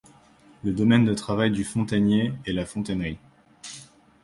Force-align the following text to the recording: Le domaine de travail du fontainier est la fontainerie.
Le 0.63 0.73
domaine 0.73 1.05
de 1.05 1.13
travail 1.13 1.51
du 1.51 1.63
fontainier 1.63 2.33
est 2.47 2.53
la 2.53 2.65
fontainerie. 2.65 3.19